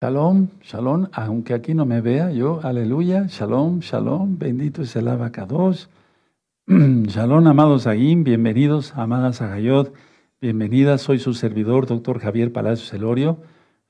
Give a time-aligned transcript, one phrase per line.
[0.00, 5.90] Shalom, shalom, aunque aquí no me vea yo, aleluya, shalom, shalom, bendito es el abacados.
[6.68, 9.92] shalom, amados Aguín, bienvenidos, amadas Agayot,
[10.40, 13.38] bienvenidas, soy su servidor, doctor Javier Palacios Elorio,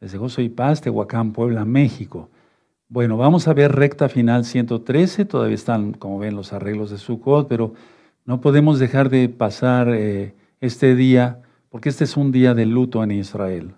[0.01, 2.31] desde Gozo y Paz, Tehuacán, Puebla, México.
[2.89, 7.49] Bueno, vamos a ver recta final 113, todavía están, como ven, los arreglos de Sukkot,
[7.49, 7.75] pero
[8.25, 13.05] no podemos dejar de pasar eh, este día, porque este es un día de luto
[13.05, 13.75] en Israel.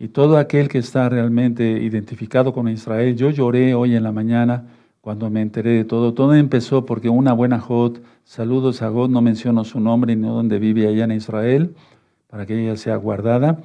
[0.00, 4.66] Y todo aquel que está realmente identificado con Israel, yo lloré hoy en la mañana
[5.00, 6.14] cuando me enteré de todo.
[6.14, 10.60] Todo empezó porque una buena Jod, saludos a Jod, no menciono su nombre ni dónde
[10.60, 11.74] vive allá en Israel,
[12.28, 13.60] para que ella sea guardada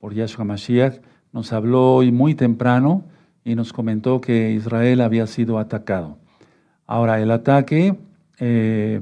[0.00, 1.00] por Yahshua Mashiach,
[1.32, 3.04] nos habló hoy muy temprano
[3.44, 6.18] y nos comentó que Israel había sido atacado.
[6.84, 7.96] Ahora, el ataque
[8.40, 9.00] eh,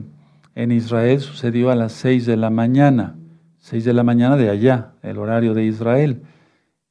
[0.55, 3.17] en Israel sucedió a las seis de la mañana,
[3.59, 6.21] seis de la mañana de allá, el horario de Israel.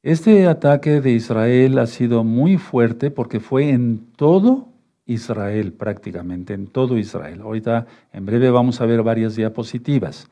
[0.08, 4.68] Este ataque de Israel ha sido muy fuerte porque fue en todo
[5.04, 7.42] Israel prácticamente, en todo Israel.
[7.42, 10.30] Ahorita en breve vamos a ver varias diapositivas.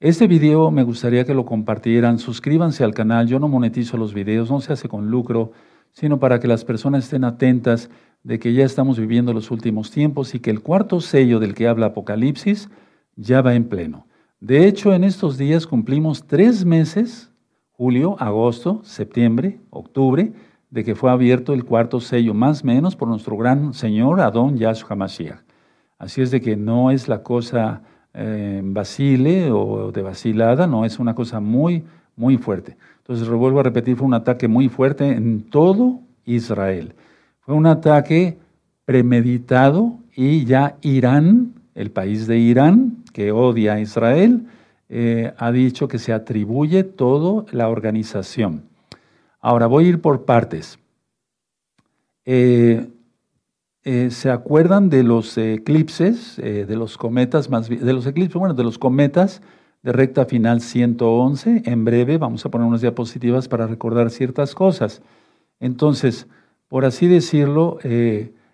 [0.00, 4.50] Este video me gustaría que lo compartieran, suscríbanse al canal, yo no monetizo los videos,
[4.50, 5.52] no se hace con lucro,
[5.92, 7.88] sino para que las personas estén atentas
[8.22, 11.68] de que ya estamos viviendo los últimos tiempos y que el cuarto sello del que
[11.68, 12.68] habla Apocalipsis
[13.16, 14.06] ya va en pleno.
[14.40, 17.30] De hecho, en estos días cumplimos tres meses
[17.76, 20.32] julio, agosto, septiembre, octubre,
[20.70, 24.56] de que fue abierto el cuarto sello, más o menos por nuestro gran Señor Adón
[24.56, 25.40] Yahshua Mashiach.
[25.98, 27.82] Así es de que no es la cosa
[28.14, 31.84] eh, vacile o de vacilada, no, es una cosa muy,
[32.16, 32.76] muy fuerte.
[32.98, 36.94] Entonces, vuelvo a repetir, fue un ataque muy fuerte en todo Israel.
[37.40, 38.38] Fue un ataque
[38.84, 44.46] premeditado y ya Irán, el país de Irán, que odia a Israel,
[44.88, 48.68] eh, ha dicho que se atribuye todo la organización.
[49.40, 50.78] Ahora voy a ir por partes.
[52.24, 52.88] Eh,
[53.82, 58.64] eh, ¿Se acuerdan de los eclipses, de los cometas más de los eclipses, bueno, de
[58.64, 59.42] los cometas
[59.82, 61.62] de recta final 111?
[61.66, 65.02] En breve vamos a poner unas diapositivas para recordar ciertas cosas.
[65.60, 66.26] Entonces,
[66.68, 67.78] por así decirlo,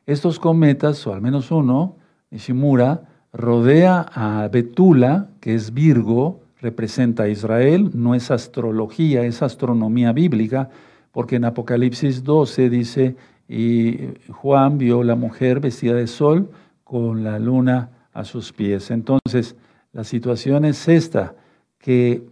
[0.05, 1.97] estos cometas, o al menos uno,
[2.31, 10.13] Nishimura, rodea a Betula, que es Virgo, representa a Israel, no es astrología, es astronomía
[10.13, 10.71] bíblica,
[11.11, 13.17] porque en Apocalipsis 12 dice,
[13.49, 13.99] y
[14.31, 16.51] Juan vio la mujer vestida de sol
[16.85, 18.91] con la luna a sus pies.
[18.91, 19.57] Entonces,
[19.93, 21.35] la situación es esta,
[21.79, 22.23] que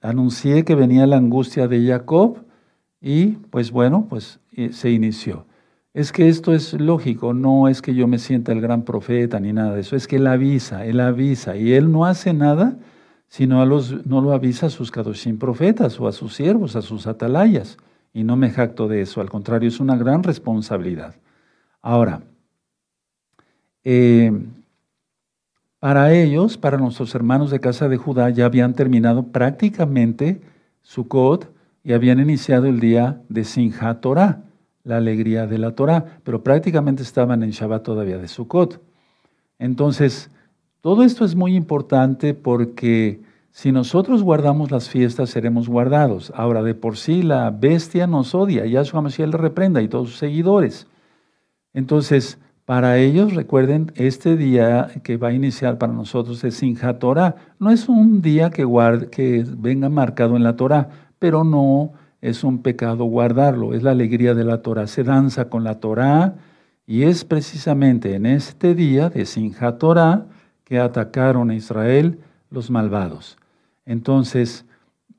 [0.00, 2.38] anuncié que venía la angustia de Jacob
[3.00, 5.46] y pues bueno, pues eh, se inició.
[5.92, 9.52] Es que esto es lógico, no es que yo me sienta el gran profeta ni
[9.52, 12.78] nada de eso, es que él avisa, él avisa y él no hace nada
[13.30, 16.82] sino a los, no lo avisa a sus kadoshim profetas o a sus siervos, a
[16.82, 17.78] sus atalayas.
[18.12, 21.14] Y no me jacto de eso, al contrario, es una gran responsabilidad.
[21.80, 22.22] Ahora,
[23.84, 24.32] eh,
[25.78, 30.40] para ellos, para nuestros hermanos de casa de Judá, ya habían terminado prácticamente
[30.82, 34.42] Sukkot y habían iniciado el día de Sinjat Torah
[34.84, 38.80] la alegría de la Torah, pero prácticamente estaban en Shabbat todavía de Sukkot.
[39.58, 40.30] Entonces,
[40.80, 43.20] todo esto es muy importante porque
[43.52, 46.32] si nosotros guardamos las fiestas, seremos guardados.
[46.34, 50.18] Ahora, de por sí la bestia nos odia, Yahshua Mashiach le reprenda y todos sus
[50.18, 50.86] seguidores.
[51.74, 57.34] Entonces, para ellos, recuerden, este día que va a iniciar para nosotros es Sinjat Torah.
[57.58, 58.64] No es un día que,
[59.10, 64.34] que venga marcado en la Torah, pero no es un pecado guardarlo, es la alegría
[64.34, 64.86] de la Torah.
[64.86, 66.36] Se danza con la Torah
[66.86, 70.26] y es precisamente en este día de Sinja Torah
[70.64, 72.20] que atacaron a Israel
[72.50, 73.38] los malvados.
[73.86, 74.66] Entonces,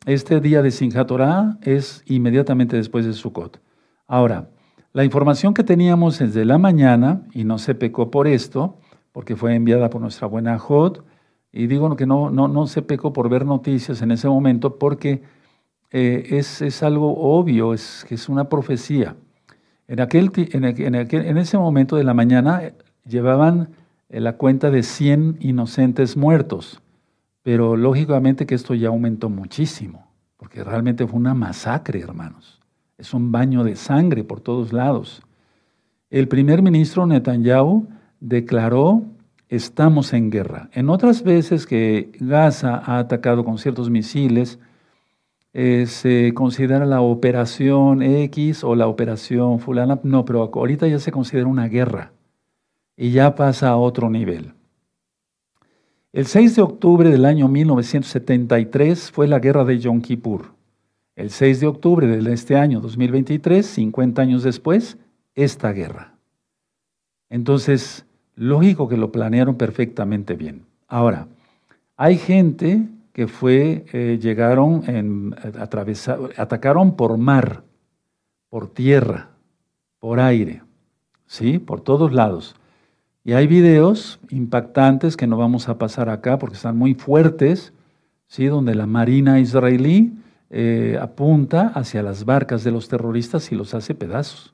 [0.06, 3.60] este día de Sinja Torah es inmediatamente después de Sukkot.
[4.08, 4.50] Ahora,
[4.94, 8.78] la información que teníamos desde la mañana, y no se pecó por esto,
[9.12, 11.00] porque fue enviada por nuestra buena Jod,
[11.54, 15.24] y digo que no, no, no se pecó por ver noticias en ese momento, porque
[15.92, 19.16] eh, es, algo obvio, es, es una profecía.
[19.88, 22.74] En, aquel, en, ese momento de la mañana eh,
[23.06, 23.72] llevaban
[24.10, 26.82] eh, la cuenta de 100 inocentes muertos,
[27.44, 30.08] pero lógicamente que esto ya aumentó muchísimo,
[30.38, 32.62] porque realmente fue una masacre, hermanos.
[32.98, 35.24] Es un baño de sangre por todos lados.
[36.10, 37.88] El primer ministro Netanyahu
[38.22, 39.04] declaró,
[39.50, 40.70] estamos en guerra.
[40.72, 44.58] En otras veces que Gaza ha atacado con ciertos misiles,
[45.54, 50.00] eh, se considera la operación X o la operación fulana.
[50.04, 52.14] No, pero ahorita ya se considera una guerra
[52.96, 54.54] y ya pasa a otro nivel.
[56.14, 60.54] El 6 de octubre del año 1973 fue la guerra de Yom Kippur.
[61.16, 64.98] El 6 de octubre de este año 2023, 50 años después,
[65.36, 66.16] esta guerra.
[67.30, 68.06] Entonces,
[68.36, 70.64] lógico que lo planearon perfectamente bien.
[70.88, 71.28] Ahora,
[71.96, 75.36] hay gente que fue, eh, llegaron, en,
[76.38, 77.64] atacaron por mar,
[78.50, 79.30] por tierra,
[80.00, 80.62] por aire,
[81.26, 81.60] ¿sí?
[81.60, 82.56] Por todos lados.
[83.24, 87.74] Y hay videos impactantes que no vamos a pasar acá porque están muy fuertes,
[88.28, 88.46] ¿sí?
[88.46, 90.14] Donde la marina israelí
[90.50, 94.54] eh, apunta hacia las barcas de los terroristas y los hace pedazos.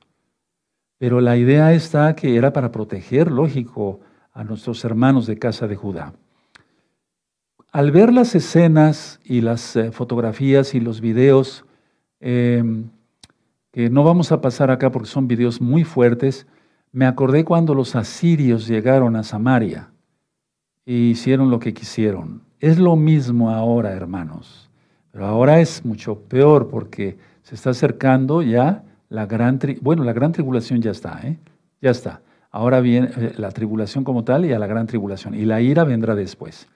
[0.98, 4.00] Pero la idea está que era para proteger, lógico,
[4.32, 6.12] a nuestros hermanos de casa de Judá.
[7.70, 11.66] Al ver las escenas y las eh, fotografías y los videos,
[12.18, 12.84] em,
[13.72, 16.46] que no vamos a pasar acá porque son videos muy fuertes,
[16.92, 19.90] me acordé cuando los asirios llegaron a Samaria
[20.86, 22.40] e hicieron lo que quisieron.
[22.58, 24.70] Es lo mismo ahora, hermanos,
[25.10, 30.32] pero ahora es mucho peor porque se está acercando ya la gran, bueno, la gran
[30.32, 31.36] tribulación ya está, ¿eh?
[31.82, 32.22] ya está.
[32.50, 35.34] Ahora viene eh, la tribulación como tal y a la gran tribulación.
[35.34, 36.66] Y la ira vendrá después.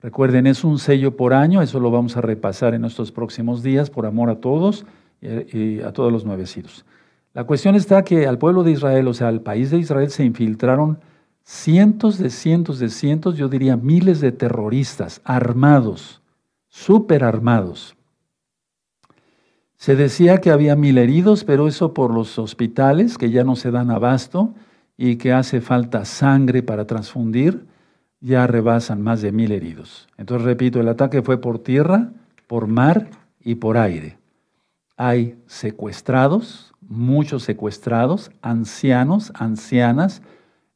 [0.00, 3.88] Recuerden, es un sello por año, eso lo vamos a repasar en estos próximos días,
[3.88, 4.84] por amor a todos
[5.22, 6.84] y a todos los nuevecitos.
[7.32, 10.24] La cuestión está que al pueblo de Israel, o sea, al país de Israel, se
[10.24, 10.98] infiltraron
[11.44, 16.20] cientos de cientos de cientos, yo diría miles de terroristas armados,
[16.68, 17.96] súper armados.
[19.76, 23.70] Se decía que había mil heridos, pero eso por los hospitales que ya no se
[23.70, 24.54] dan abasto
[24.96, 27.66] y que hace falta sangre para transfundir
[28.20, 30.08] ya rebasan más de mil heridos.
[30.16, 32.12] Entonces, repito, el ataque fue por tierra,
[32.46, 33.10] por mar
[33.40, 34.18] y por aire.
[34.96, 40.22] Hay secuestrados, muchos secuestrados, ancianos, ancianas,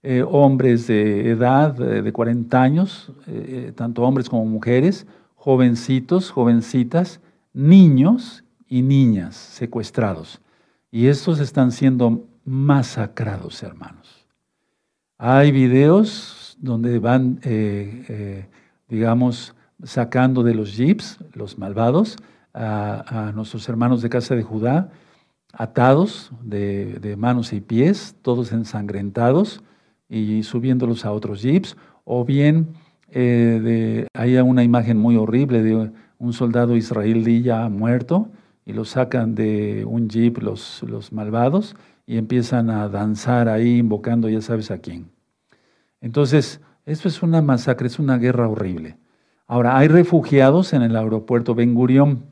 [0.02, 7.20] eh, hombres de edad de 40 años, eh, tanto hombres como mujeres, jovencitos, jovencitas,
[7.52, 10.40] niños y niñas secuestrados.
[10.90, 14.26] Y estos están siendo masacrados, hermanos.
[15.18, 18.46] Hay videos donde van, eh, eh,
[18.88, 22.16] digamos, sacando de los jeeps, los malvados,
[22.52, 24.90] a, nuestros hermanos de casa de Judá,
[25.52, 29.62] atados de, manos y pies, todos ensangrentados,
[30.08, 32.68] y subiéndolos a otros jeeps, o bien
[33.10, 38.28] eh, de, hay una imagen muy horrible de un soldado israelí ya muerto,
[38.66, 41.74] y lo sacan de un jeep los, los malvados
[42.06, 45.10] y empiezan a danzar ahí invocando ya sabes a quién.
[46.00, 48.96] Entonces, esto es una masacre, es una guerra horrible.
[49.46, 52.24] Ahora, hay refugiados en el aeropuerto Ben Gurión.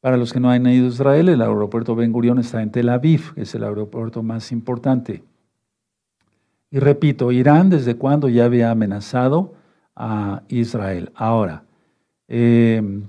[0.00, 2.88] Para los que no han ido a Israel, el aeropuerto Ben Gurión está en Tel
[2.88, 5.22] Aviv, es el aeropuerto más importante.
[6.70, 9.54] Y repito, Irán desde cuando ya había amenazado
[9.96, 11.10] a Israel.
[11.14, 11.64] Ahora,
[12.28, 13.04] em,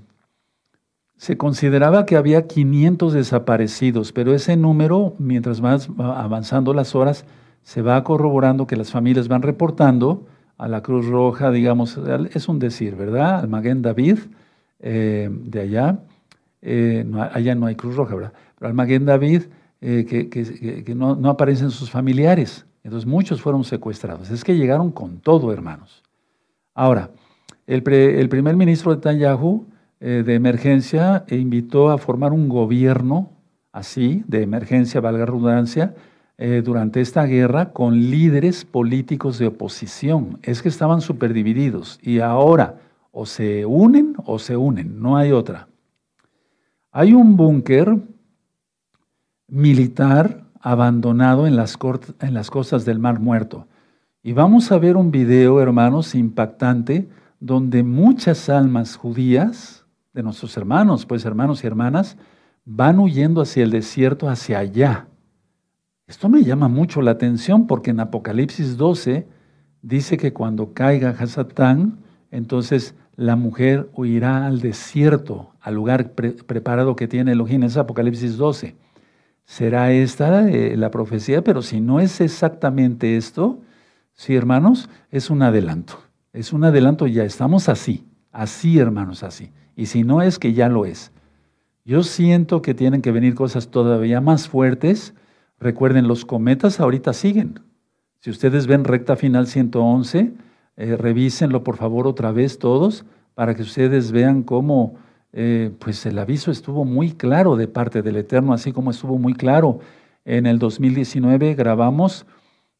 [1.15, 7.25] se consideraba que había 500 desaparecidos, pero ese número, mientras más avanzando las horas,
[7.63, 10.25] se va corroborando que las familias van reportando
[10.57, 11.99] a la Cruz Roja, digamos,
[12.33, 13.39] es un decir, ¿verdad?
[13.39, 14.19] Al Maguen David,
[14.79, 15.99] eh, de allá,
[16.61, 17.03] eh,
[17.33, 18.33] allá no hay Cruz Roja, ¿verdad?
[18.59, 19.43] Pero al Maguen David,
[19.81, 22.65] eh, que, no, aparecen sus familiares.
[22.83, 24.29] Entonces muchos fueron secuestrados.
[24.29, 26.03] Es que llegaron con todo, hermanos.
[26.75, 27.09] Ahora,
[27.65, 29.65] el, el primer ministro de Netanyahu
[29.99, 33.29] de emergencia invitó a formar un gobierno
[33.71, 35.95] así, de emergencia, valga redundancia,
[36.43, 40.39] eh, durante esta guerra con líderes políticos de oposición.
[40.41, 42.79] Es que estaban súper divididos y ahora
[43.11, 45.67] o se unen o se unen, no hay otra.
[46.91, 47.95] Hay un búnker
[49.49, 51.77] militar abandonado en las,
[52.21, 53.67] en las costas del Mar Muerto.
[54.23, 57.07] Y vamos a ver un video, hermanos, impactante,
[57.39, 62.17] donde muchas almas judías de nuestros hermanos, pues hermanos y hermanas,
[62.65, 65.05] van huyendo hacia el desierto, hacia allá.
[66.11, 69.25] Esto me llama mucho la atención porque en Apocalipsis 12
[69.81, 71.99] dice que cuando caiga Hasatán,
[72.31, 77.63] entonces la mujer huirá al desierto, al lugar preparado que tiene Elohim.
[77.63, 78.75] Es Apocalipsis 12.
[79.45, 83.61] Será esta eh, la profecía, pero si no es exactamente esto,
[84.11, 85.93] sí, hermanos, es un adelanto.
[86.33, 89.53] Es un adelanto ya, estamos así, así, hermanos, así.
[89.77, 91.13] Y si no es que ya lo es.
[91.85, 95.13] Yo siento que tienen que venir cosas todavía más fuertes
[95.61, 97.59] Recuerden, los cometas ahorita siguen.
[98.19, 100.33] Si ustedes ven recta final 111,
[100.75, 104.95] eh, revísenlo por favor otra vez todos para que ustedes vean cómo
[105.33, 109.33] eh, pues el aviso estuvo muy claro de parte del Eterno, así como estuvo muy
[109.35, 109.79] claro.
[110.25, 112.25] En el 2019 grabamos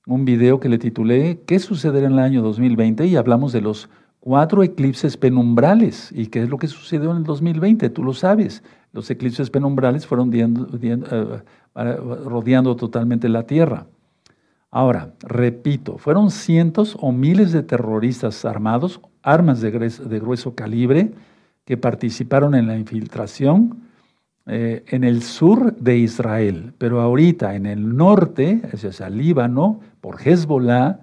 [0.08, 3.06] un video que le titulé ¿Qué sucederá en el año 2020?
[3.06, 6.12] y hablamos de los cuatro eclipses penumbrales.
[6.12, 7.90] ¿Y qué es lo que sucedió en el 2020?
[7.92, 8.64] Tú lo sabes.
[8.92, 13.88] los eclipses penumbrales fueron eh, rodeando totalmente la Tierra.
[14.70, 19.72] Ahora, repito, fueron cientos o miles de terroristas armados, armas de
[20.20, 21.12] grueso, calibre,
[21.66, 23.82] que participaron en la infiltración
[24.48, 26.74] eh, en el sur de Israel.
[26.78, 31.02] Pero ahorita en el norte, es decir, Líbano, por Hezbollah,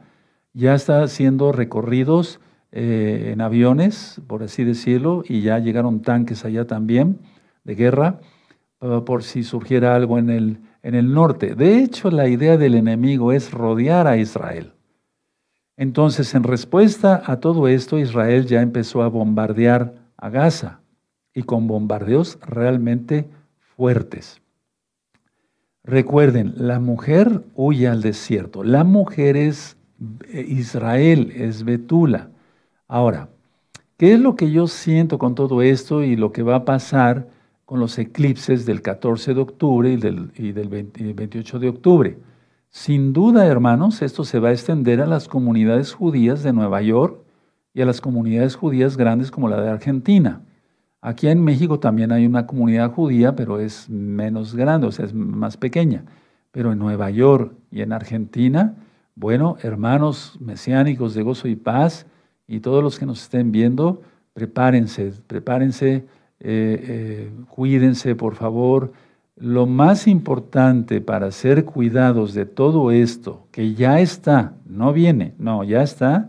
[0.55, 2.41] ya está haciendo recorridos
[2.73, 7.19] eh, en aviones, por así decirlo, y ya llegaron tanques allá también
[7.65, 8.21] de guerra,
[8.79, 11.55] por si surgiera algo en el, en el norte.
[11.55, 14.73] De hecho, la idea del enemigo es rodear a Israel.
[15.77, 20.81] Entonces, en respuesta a todo esto, Israel ya empezó a bombardear a Gaza
[21.35, 23.29] y con bombardeos realmente
[23.77, 24.41] fuertes.
[25.85, 28.65] Recuerden, la mujer huye al desierto.
[28.65, 29.77] La mujer es
[30.33, 32.29] eh, Israel, es Betula.
[32.89, 33.29] Ahora,
[33.97, 37.29] ¿qué es lo que yo siento con todo esto y lo que va a pasar
[37.69, 42.19] con los eclipses del 14 de octubre y del, y del 28 de octubre.
[42.71, 47.21] Sin duda, hermanos, esto se va a extender a las comunidades judías de Nueva York
[47.75, 50.41] y a las comunidades judías grandes como la de Argentina.
[51.03, 55.13] Aquí en México también hay una comunidad judía, pero es menos grande, o sea, es
[55.13, 56.07] más pequeña.
[56.51, 58.77] Pero en Nueva York y en Argentina,
[59.15, 62.07] bueno, hermanos mesiánicos de gozo y paz
[62.47, 64.01] y todos los que nos estén viendo,
[64.33, 66.07] prepárense, prepárense
[66.41, 68.93] eh, eh, cuídense por favor.
[69.37, 75.63] Lo más importante para ser cuidados de todo esto, que ya está, no viene, no,
[75.63, 76.29] ya está,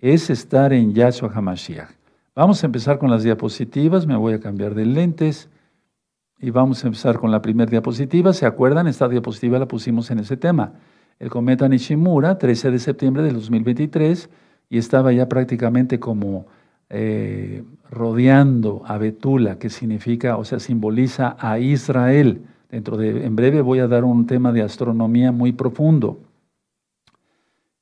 [0.00, 1.90] es estar en Yahshua HaMashiach.
[2.34, 5.48] Vamos a empezar con las diapositivas, me voy a cambiar de lentes
[6.40, 8.32] y vamos a empezar con la primera diapositiva.
[8.32, 8.86] ¿Se acuerdan?
[8.86, 10.72] Esta diapositiva la pusimos en ese tema.
[11.18, 14.30] El cometa Nishimura, 13 de septiembre de 2023,
[14.70, 16.46] y estaba ya prácticamente como
[16.90, 22.42] eh, rodeando a Betula, que significa, o sea, simboliza a Israel.
[22.68, 26.20] Dentro de, en breve voy a dar un tema de astronomía muy profundo.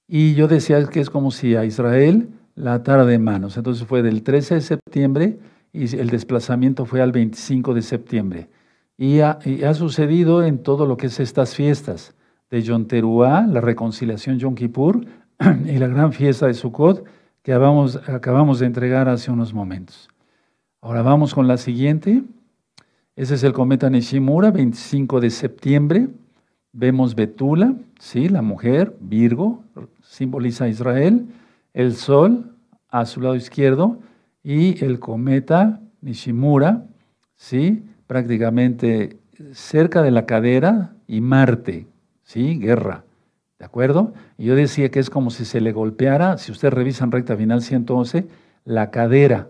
[0.07, 3.57] Y yo decía que es como si a Israel la atara de manos.
[3.57, 5.39] Entonces fue del 13 de septiembre
[5.73, 8.49] y el desplazamiento fue al 25 de septiembre.
[8.97, 9.39] Y ha,
[9.75, 12.15] sucedido en todo lo que es estas fiestas
[12.51, 15.07] de Yom Teruah, la reconciliación Yom Kippur
[15.67, 17.05] y la gran fiesta de Sukkot,
[17.49, 20.11] que acabamos, de entregar hace unos momentos.
[20.83, 22.23] Ahora vamos con la siguiente.
[23.17, 26.09] Ese es el cometa Nishimura, 25 de septiembre.
[26.75, 28.29] Vemos Betula, ¿sí?
[28.29, 29.65] la mujer, Virgo,
[30.03, 31.25] simboliza Israel.
[31.73, 32.53] El sol
[32.91, 33.99] a su lado izquierdo
[34.43, 36.85] y el cometa Nishimura,
[37.35, 37.83] ¿sí?
[38.07, 39.21] prácticamente
[39.53, 41.87] cerca de la cadera y Marte,
[42.25, 42.59] ¿sí?
[42.59, 43.05] guerra.
[43.59, 44.13] ¿De acuerdo?
[44.37, 47.61] Y yo decía que es como si se le golpeara, si ustedes revisan recta final
[47.61, 48.27] 111,
[48.65, 49.49] la cadera.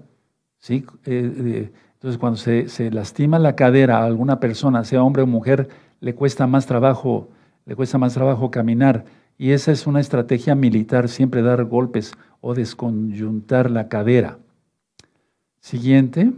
[0.59, 0.87] ¿sí?
[1.05, 5.27] Eh, eh, entonces, cuando se, se, lastima la cadera a alguna persona, sea hombre o
[5.27, 5.69] mujer,
[6.01, 7.29] le cuesta más trabajo,
[7.67, 9.05] le cuesta más trabajo caminar.
[9.37, 14.39] Y esa es una estrategia militar, siempre dar golpes o desconyuntar la cadera.
[15.61, 16.33] Siguiente.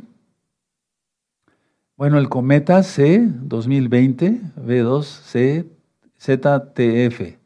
[1.96, 5.66] Bueno, el cometa C 2020, B2C,
[6.18, 7.39] ZTF.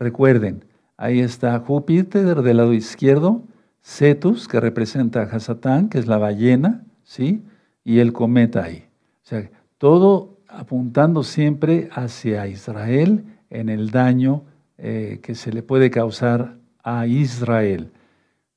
[0.00, 0.64] Recuerden,
[0.96, 3.42] ahí está Júpiter del lado izquierdo,
[3.82, 7.42] Cetus, que representa a Hasatán, que es la ballena, ¿sí?
[7.84, 8.86] Y el cometa ahí.
[9.22, 14.44] O sea, todo apuntando siempre hacia Israel en el daño
[14.78, 17.92] eh, que se le puede causar a Israel.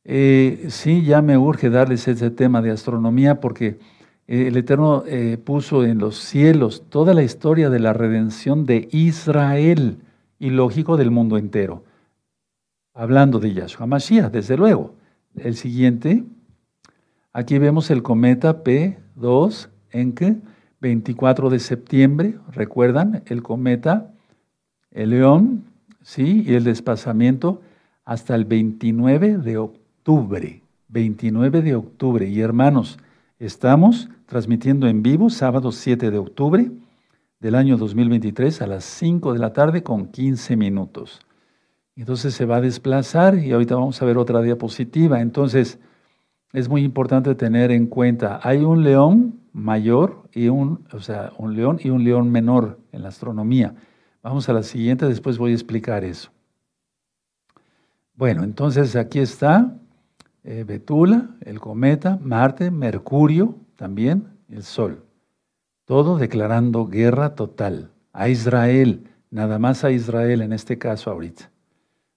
[0.05, 3.79] Eh, sí, ya me urge darles ese tema de astronomía porque
[4.27, 5.03] eh, el Eterno
[5.43, 9.97] puso en los cielos toda la historia de la redención de Israel
[10.39, 11.83] y lógico del mundo entero.
[12.93, 14.93] Hablando de Yahshua Mashiach, desde luego.
[15.35, 16.23] El siguiente,
[17.31, 20.37] aquí vemos el cometa P2 en que
[20.79, 24.11] 24 de septiembre, recuerdan, el cometa,
[24.91, 25.63] el león,
[26.01, 26.43] ¿sí?
[26.45, 27.61] Y el desplazamiento
[28.05, 30.61] hasta el 29 de octubre.
[30.89, 32.27] 29 de octubre.
[32.27, 32.99] Y hermanos,
[33.39, 36.69] estamos transmitiendo en vivo sábado 7 de octubre
[37.43, 41.19] del año 2023 a las 5 de la tarde con 15 minutos.
[41.97, 45.19] Entonces se va a desplazar y ahorita vamos a ver otra diapositiva.
[45.19, 45.77] Entonces
[46.53, 51.53] es muy importante tener en cuenta, hay un león mayor y un, o sea, un
[51.53, 53.75] león y un león menor en la astronomía.
[54.21, 56.31] Vamos a la siguiente, después voy a explicar eso.
[58.15, 59.75] Bueno, entonces aquí está
[60.45, 65.03] eh, Betula, el cometa, Marte, Mercurio también, el Sol.
[65.85, 71.51] Todo declarando guerra total a Israel, nada más a Israel en este caso ahorita.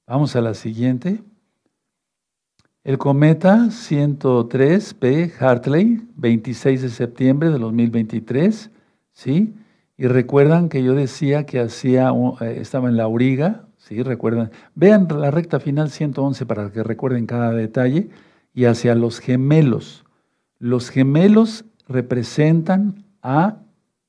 [0.06, 1.20] Vamos a la siguiente.
[2.85, 8.70] El cometa 103P Hartley, 26 de septiembre de 2023,
[9.12, 9.54] ¿sí?
[9.99, 14.04] Y recuerdan que yo decía que hacía, eh, estaba en la auriga, ¿sí?
[14.04, 14.52] Recuerdan.
[14.76, 18.11] Vean la recta final 111 para que recuerden cada detalle.
[18.54, 20.04] Y hacia los gemelos.
[20.61, 23.56] Los gemelos representan a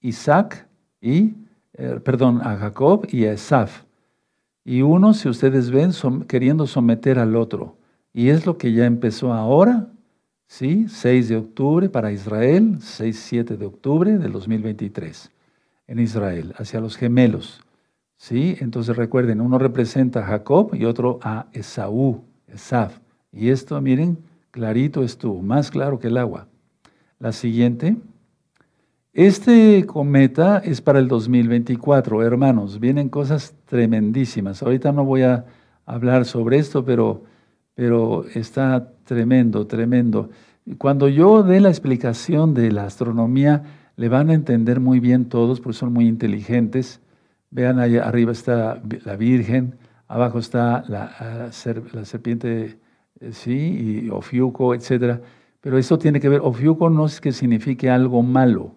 [0.01, 0.67] Isaac
[1.01, 1.33] y,
[1.73, 3.83] eh, perdón, a Jacob y a Esaf.
[4.63, 5.91] Y uno, si ustedes ven,
[6.27, 7.77] queriendo someter al otro.
[8.13, 9.87] Y es lo que ya empezó ahora,
[10.45, 10.85] ¿sí?
[10.87, 15.31] 6 de octubre para Israel, 6-7 de octubre del 2023
[15.87, 17.61] en Israel, hacia los gemelos.
[18.17, 18.57] ¿sí?
[18.59, 22.99] Entonces recuerden, uno representa a Jacob y otro a Esaú, Esaf.
[23.31, 24.17] Y esto, miren,
[24.51, 26.47] clarito estuvo, más claro que el agua.
[27.19, 27.95] La siguiente.
[29.17, 32.79] Este cometa es para el 2024, hermanos.
[32.79, 34.61] Vienen cosas tremendísimas.
[34.61, 35.43] Ahorita no voy a
[35.87, 37.23] hablar sobre esto, pero
[37.73, 40.29] pero está tremendo, tremendo.
[40.77, 43.63] Cuando yo dé la explicación de la astronomía,
[43.95, 47.01] le van a entender muy bien todos, porque son muy inteligentes.
[47.49, 51.49] Vean, ahí arriba está la Virgen, abajo está la,
[51.93, 52.77] la serpiente,
[53.19, 55.21] eh, sí, y Ofiuco, etc.
[55.61, 58.76] Pero eso tiene que ver, Ofiuco no es que signifique algo malo,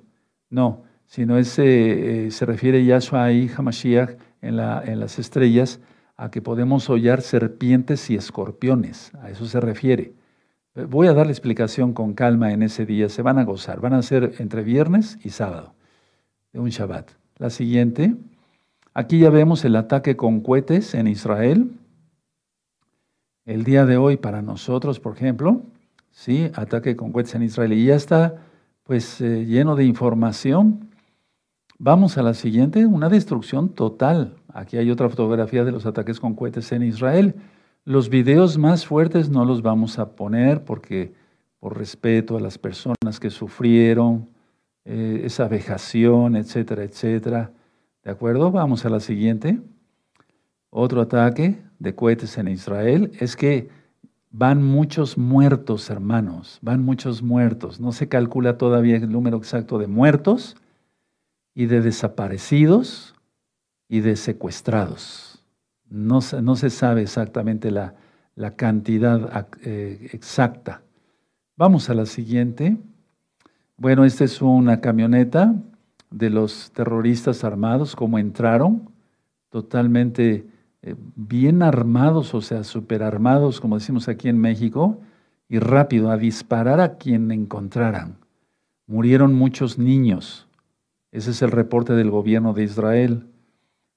[0.51, 4.11] no, sino es, eh, se refiere Yahshua y Hamashiach
[4.43, 5.81] en, la, en las estrellas,
[6.17, 10.13] a que podemos hollar serpientes y escorpiones, a eso se refiere.
[10.75, 13.95] Voy a dar la explicación con calma en ese día, se van a gozar, van
[13.95, 15.75] a ser entre viernes y sábado,
[16.53, 17.11] de un Shabbat.
[17.39, 18.15] La siguiente,
[18.93, 21.73] aquí ya vemos el ataque con cohetes en Israel.
[23.47, 25.63] El día de hoy para nosotros, por ejemplo,
[26.11, 28.43] sí, ataque con cohetes en Israel y ya está
[28.85, 30.91] pues eh, lleno de información.
[31.79, 34.37] Vamos a la siguiente, una destrucción total.
[34.53, 37.37] Aquí hay otra fotografía de los ataques con cohetes en Israel.
[37.85, 41.15] Los videos más fuertes no los vamos a poner porque
[41.59, 44.29] por respeto a las personas que sufrieron
[44.85, 47.53] eh, esa vejación, etcétera, etcétera.
[48.03, 48.51] ¿De acuerdo?
[48.51, 49.61] Vamos a la siguiente.
[50.71, 53.69] Otro ataque de cohetes en Israel es que
[54.31, 57.81] van muchos muertos, hermanos, van muchos muertos.
[57.81, 60.57] No se calcula todavía el número exacto de muertos
[61.55, 63.15] y de desaparecidos
[63.89, 65.43] y de secuestrados.
[65.89, 67.95] No, no se sabe exactamente la,
[68.37, 70.83] la cantidad eh, exacta.
[71.57, 72.79] Vamos a la siguiente.
[73.77, 75.55] Bueno, esta es una camioneta
[76.11, 78.91] de los terroristas armados, cómo entraron,
[79.49, 80.47] totalmente
[80.83, 85.01] eh, bien armados, o sea, super armados, como decimos aquí en México,
[85.49, 88.17] y rápido a disparar a quien encontraran.
[88.87, 90.47] Murieron muchos niños.
[91.13, 93.27] Ese es el reporte del gobierno de Israel.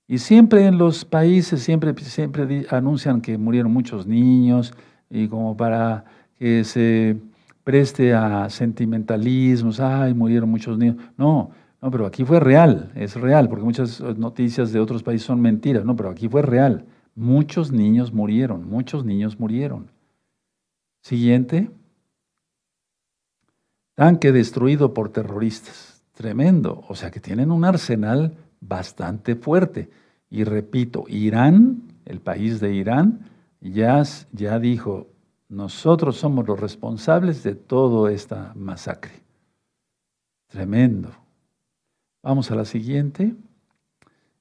[0.07, 4.73] Y siempre en los países, siempre, siempre anuncian que murieron muchos niños
[5.09, 6.05] y como para
[6.37, 7.17] que se
[7.63, 10.97] preste a sentimentalismos, ay, murieron muchos niños.
[11.17, 11.51] No,
[11.83, 15.83] no, pero aquí fue real, es real, porque muchas noticias de otros países son mentiras,
[15.83, 16.85] no, pero aquí fue real.
[17.13, 19.91] Muchos niños murieron, muchos niños murieron.
[21.01, 21.69] Siguiente.
[23.95, 26.01] Tanque destruido por terroristas.
[26.13, 26.85] Tremendo.
[26.87, 29.89] O sea que tienen un arsenal bastante fuerte.
[30.29, 35.07] Y repito, Irán, el país de Irán, ya, ya dijo,
[35.49, 39.21] nosotros somos los responsables de toda esta masacre.
[40.47, 41.22] Tremendo.
[42.23, 43.35] Vamos a la siguiente.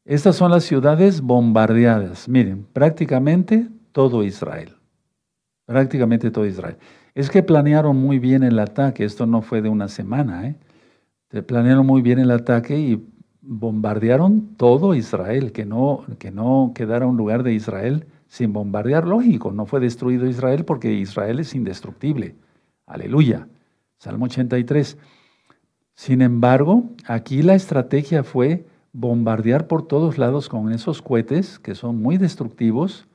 [0.05, 2.29] Estas son las ciudades bombardeadas.
[2.29, 4.77] Miren, prácticamente todo Israel.
[5.67, 6.77] Prácticamente todo Israel.
[7.17, 9.05] Es que planearon muy bien el ataque.
[9.05, 10.47] Esto no fue de una semana.
[10.47, 11.43] ¿eh?
[11.43, 13.05] Planearon muy bien el ataque y
[13.41, 19.09] bombardearon todo Israel, que no, que no quedara un lugar de Israel sin bombardear.
[19.09, 22.37] Lógico, no fue destruido Israel porque Israel es indestructible.
[22.87, 23.49] Aleluya.
[23.99, 24.97] Salmo 83.
[25.95, 32.01] Sin embargo, aquí la estrategia fue bombardear por todos lados con esos cohetes que son
[32.01, 33.07] muy destructivos,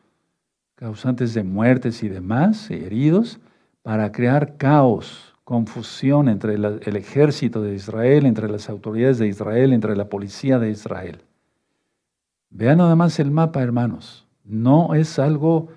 [0.75, 3.39] causantes de muertes y demás, heridos,
[3.81, 9.95] para crear caos, confusión entre el ejército de Israel, entre las autoridades de Israel, entre
[9.95, 11.21] la policía de Israel.
[12.49, 14.27] Vean nada más el mapa, hermanos.
[14.43, 15.69] No es algo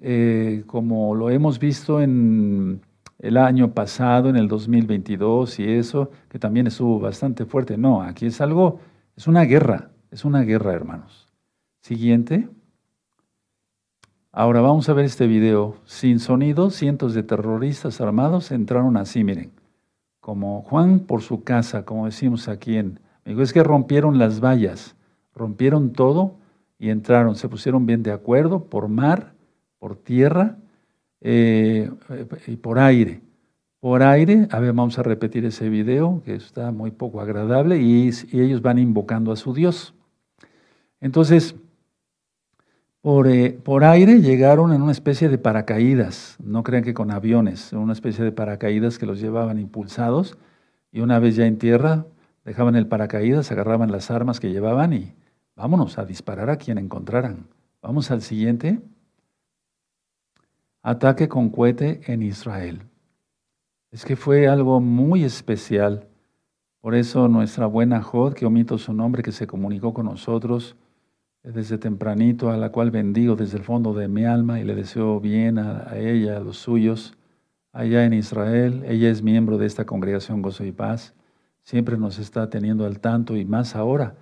[0.00, 2.80] eh, como lo hemos visto en
[3.18, 7.76] el año pasado, en el 2022 y eso, que también estuvo bastante fuerte.
[7.76, 8.80] No, aquí es algo,
[9.16, 11.28] es una guerra, es una guerra, hermanos.
[11.80, 12.48] Siguiente.
[14.30, 15.76] Ahora vamos a ver este video.
[15.84, 19.52] Sin sonido, cientos de terroristas armados entraron así, miren.
[20.20, 23.00] Como Juan por su casa, como decimos aquí en.
[23.24, 24.96] Es que rompieron las vallas,
[25.34, 26.36] rompieron todo
[26.78, 27.34] y entraron.
[27.34, 29.34] Se pusieron bien de acuerdo por mar,
[29.78, 30.58] por tierra.
[31.20, 31.90] Eh,
[32.46, 33.20] y por aire.
[33.80, 38.10] Por aire, a ver, vamos a repetir ese video que está muy poco agradable y,
[38.32, 39.94] ellos van invocando a su Dios.
[41.00, 41.54] Entonces,
[43.00, 47.72] por, eh, por, aire llegaron en una especie de paracaídas, no crean que con aviones,
[47.72, 50.36] una especie de paracaídas que los llevaban impulsados
[50.90, 52.06] y una vez ya en tierra
[52.44, 55.14] dejaban el paracaídas, agarraban las armas que llevaban y
[55.54, 57.46] vámonos a disparar a quien encontraran.
[57.80, 58.80] Vamos al siguiente.
[60.88, 62.80] Ataque con cohete en Israel.
[63.90, 66.08] Es que fue algo muy especial.
[66.80, 70.76] Por eso nuestra buena Jod, que omito su nombre, que se comunicó con nosotros
[71.42, 75.20] desde tempranito, a la cual bendigo desde el fondo de mi alma y le deseo
[75.20, 77.18] bien a, ella, a los suyos,
[77.70, 78.82] allá en Israel.
[78.86, 81.12] Ella es miembro de esta congregación Gozo y Paz.
[81.64, 84.14] Siempre nos está teniendo al tanto y más ahora.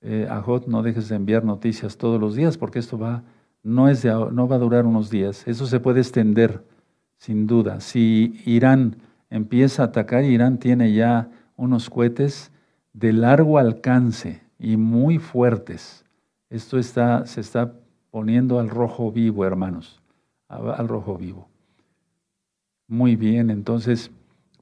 [0.00, 3.22] Eh, Ajot, no dejes de enviar noticias todos los días porque esto va
[3.62, 6.64] no, es no va a durar unos días, eso se puede extender,
[7.18, 7.80] sin duda.
[7.80, 8.96] Si Irán
[9.28, 12.52] empieza a atacar, Irán tiene ya unos cohetes
[12.92, 16.04] de largo alcance y muy fuertes.
[16.48, 17.74] Esto está, se está
[18.10, 20.00] poniendo al rojo vivo, hermanos,
[20.48, 21.48] al rojo vivo.
[22.88, 24.10] Muy bien, entonces,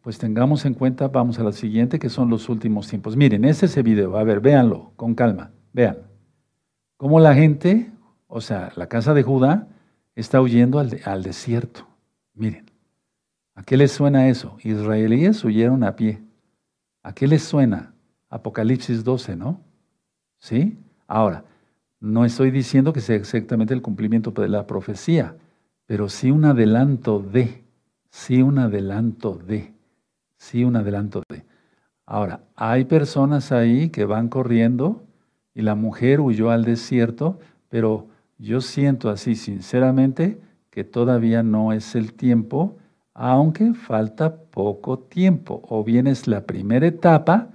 [0.03, 3.17] pues tengamos en cuenta, vamos a la siguiente, que son los últimos tiempos.
[3.17, 5.99] Miren, este es ese video, a ver, véanlo con calma, vean.
[6.99, 7.91] Cómo la gente
[8.29, 9.67] o sea, la casa de Judá
[10.15, 11.87] está huyendo al, desierto.
[12.35, 12.71] Miren,
[13.55, 14.57] ¿a qué les suena eso?
[14.63, 16.23] Israelíes huyeron a pie.
[17.03, 17.95] ¿A qué les suena?
[18.29, 19.61] Apocalipsis 12, ¿no?
[20.39, 20.79] ¿Sí?
[21.07, 21.45] Ahora,
[22.01, 25.37] no estoy diciendo que sea exactamente el cumplimiento de la profecía,
[25.87, 27.65] pero sí un adelanto de,
[28.11, 29.73] sí un adelanto de,
[30.37, 31.45] sí un adelanto de.
[32.05, 35.03] Ahora, hay personas ahí que van corriendo
[35.55, 37.39] y la mujer huyó al desierto,
[37.69, 38.09] pero
[38.39, 42.79] yo siento así sinceramente que todavía no es el tiempo,
[43.13, 47.51] aunque falta poco tiempo, o bien es la primera etapa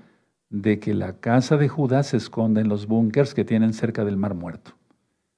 [0.50, 4.17] de que la casa de Judá se esconda en los búnkers que tienen cerca del
[4.17, 4.74] Mar Muerto.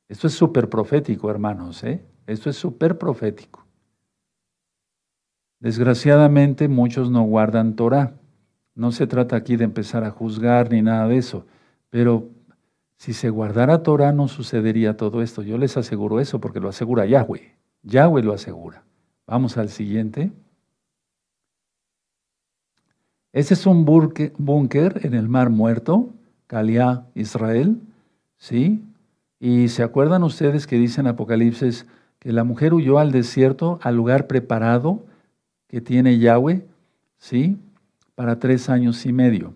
[0.09, 2.03] Esto es súper profético, hermanos, ¿eh?
[2.27, 3.65] Esto es súper profético.
[5.59, 8.13] Desgraciadamente muchos no guardan Torah.
[8.73, 11.45] No se trata aquí de empezar a juzgar ni nada de eso,
[11.89, 12.29] pero
[13.05, 15.43] si se guardara Torah no sucedería todo esto.
[15.43, 17.53] Yo les aseguro eso porque lo asegura Yahweh.
[17.83, 18.83] Yahweh lo asegura.
[19.27, 20.31] Vamos al siguiente.
[23.31, 26.09] Este es un búnker en el Mar Muerto,
[26.47, 27.79] Caliá, Israel.
[28.39, 28.83] ¿Sí?
[29.39, 31.85] Y se acuerdan ustedes que dice en Apocalipsis
[32.17, 35.05] que la mujer huyó al desierto, al lugar preparado
[35.67, 36.65] que tiene Yahweh,
[37.19, 37.59] ¿sí?
[38.15, 39.53] Para tres años y medio.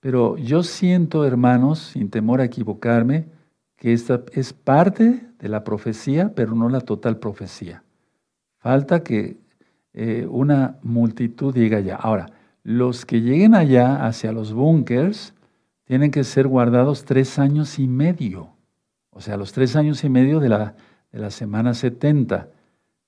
[0.00, 3.26] Pero yo siento, hermanos, sin temor a equivocarme,
[3.76, 7.82] que esta es parte de la profecía, pero no la total profecía.
[8.58, 9.38] Falta que
[9.92, 11.96] eh, una multitud llegue allá.
[11.96, 12.26] Ahora,
[12.62, 15.34] los que lleguen allá hacia los búnkers
[15.84, 18.50] tienen que ser guardados tres años y medio.
[19.10, 20.74] O sea, los tres años y medio de la,
[21.12, 22.48] de la semana 70.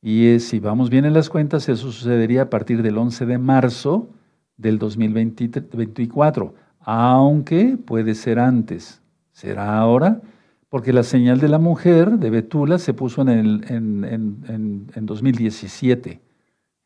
[0.01, 4.11] Y si vamos bien en las cuentas, eso sucedería a partir del 11 de marzo
[4.57, 6.55] del 2024
[6.91, 9.03] aunque puede ser antes.
[9.33, 10.23] ¿Será ahora?
[10.71, 16.19] Porque la señal de la mujer de Betula se puso en, el, en, 2017.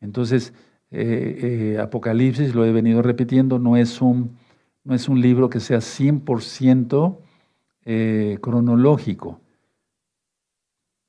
[0.01, 0.53] Entonces,
[0.91, 4.35] eh, eh, Apocalipsis, lo he venido repitiendo, no es un,
[4.83, 7.17] no es un libro que sea 100%
[7.85, 9.39] eh, cronológico.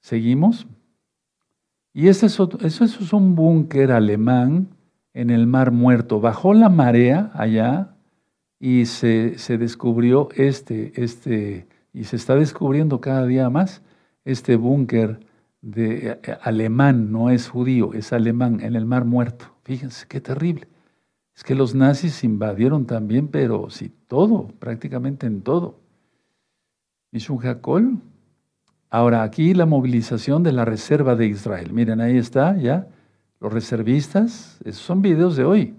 [0.02, 0.68] ¿Seguimos?
[1.92, 4.68] Y ese es eso es un búnker alemán
[5.14, 6.20] en el Mar Muerto.
[6.20, 7.93] Bajó la marea allá
[8.64, 13.82] y se, descubrió este, este, y se está descubriendo cada día más,
[14.24, 15.20] este búnker
[15.60, 19.54] de eh, alemán, no es judío, es alemán, en el Mar Muerto.
[19.64, 20.66] Fíjense qué terrible.
[21.36, 25.78] Es que los nazis invadieron también, pero sí, todo, prácticamente en todo.
[27.12, 27.98] Mishun Hakol.
[28.88, 31.70] Ahora, aquí la movilización de la reserva de Israel.
[31.70, 32.88] Miren, ahí está ya.
[33.40, 35.74] Los reservistas, esos son videos de hoy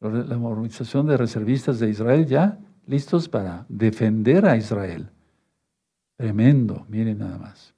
[0.00, 5.10] la movilización de reservistas de Israel ya listos para defender a Israel.
[6.16, 7.74] Tremendo, miren nada más.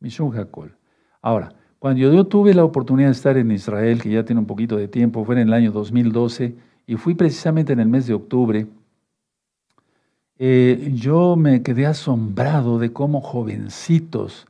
[0.00, 0.76] Mishun Hakol.
[1.20, 4.76] Ahora, cuando yo tuve la oportunidad de estar en Israel, que ya tiene un poquito
[4.76, 6.54] de tiempo, fue en el año 2012,
[6.86, 8.66] y fui precisamente en el mes de octubre,
[10.38, 14.46] eh, yo me quedé asombrado de cómo jovencitos,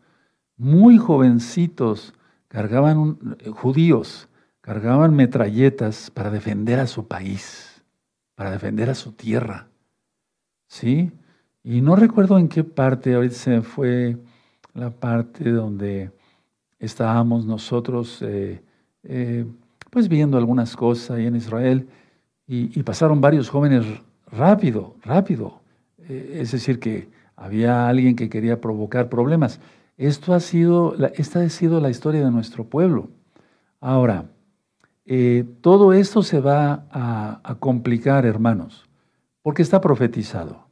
[0.56, 2.14] muy jovencitos,
[2.48, 4.28] cargaban eh, judíos,
[4.70, 7.82] cargaban metralletas para defender a su país,
[8.36, 9.66] para defender a su tierra.
[10.68, 11.10] ¿Sí?
[11.64, 14.16] Y no recuerdo en qué parte, ahorita se fue
[14.72, 16.12] la parte donde
[16.78, 18.62] estábamos nosotros eh,
[19.02, 19.44] eh,
[19.90, 21.88] pues viendo algunas cosas ahí en Israel
[22.46, 23.84] y, pasaron varios jóvenes
[24.30, 25.62] rápido, rápido.
[25.98, 29.58] Eh, es decir, que había alguien que quería provocar problemas.
[29.96, 33.08] Esto ha sido, esta ha sido la historia de nuestro pueblo.
[33.80, 34.26] Ahora,
[35.60, 38.88] todo esto se va a complicar, hermanos,
[39.42, 40.70] porque está profetizado.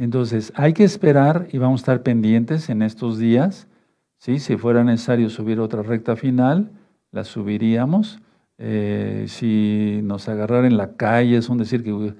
[0.00, 3.68] Entonces, hay que esperar y vamos a estar pendientes en estos días.
[4.16, 4.38] ¿sí?
[4.38, 6.70] Si fuera necesario subir otra recta final,
[7.10, 8.18] la subiríamos.
[8.56, 12.14] Eh, si nos agarrara en la calle, es un decir que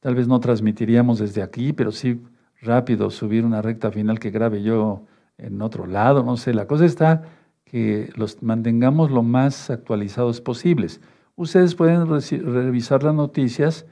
[0.00, 2.22] tal vez no transmitiríamos desde aquí, pero sí
[2.62, 5.04] rápido subir una recta final que grabe yo
[5.36, 6.54] en otro lado, no sé.
[6.54, 7.22] La cosa está
[7.66, 11.00] que los mantengamos lo más actualizados posibles.
[11.34, 13.84] Ustedes pueden revisar las noticias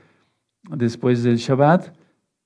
[0.70, 1.94] después del Shabbat,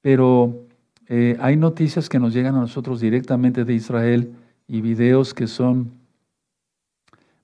[0.00, 0.66] pero
[1.06, 4.34] eh, hay noticias que nos llegan a nosotros directamente de Israel
[4.66, 5.92] y videos que son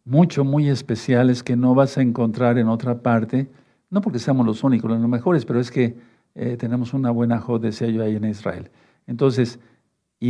[0.04, 3.48] mucho, muy especiales que no vas a encontrar en otra parte,
[3.90, 5.94] no porque seamos los únicos, los mejores, pero es que
[6.34, 8.70] eh, tenemos una buena jod de sello ahí en Israel.
[9.06, 9.58] Entonces,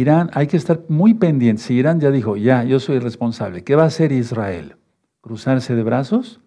[0.01, 1.67] Irán, hay que estar muy pendientes.
[1.67, 4.77] Si Irán ya dijo, ya, yo soy responsable, ¿qué va a hacer Israel?
[5.21, 6.41] ¿Cruzarse de brazos?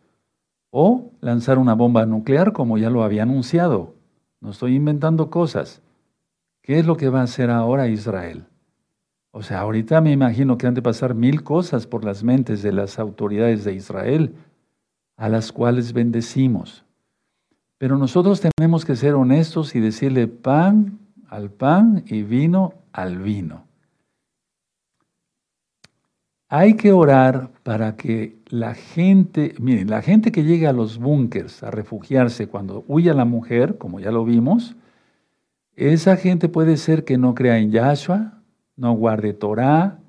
[0.70, 3.96] ¿O lanzar una bomba nuclear como ya lo había anunciado?
[4.42, 5.82] No estoy inventando cosas.
[6.62, 8.44] ¿Qué es lo que va a hacer ahora Israel?
[9.32, 12.74] O sea, ahorita me imagino que han de pasar mil cosas por las mentes de
[12.74, 14.36] las autoridades de Israel,
[15.16, 16.84] a las cuales bendecimos.
[17.78, 23.66] Pero nosotros tenemos que ser honestos y decirle pan al pan y vino al vino.
[26.50, 31.62] Hay que orar para que la gente, miren, la gente que llegue a los búnkers
[31.62, 34.76] a refugiarse cuando huya la mujer, como ya lo vimos,
[35.76, 38.42] esa gente puede ser que no crea en Yahshua,
[38.78, 40.00] no guarde Torah,